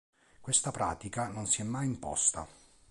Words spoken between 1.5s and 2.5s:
è mai imposta.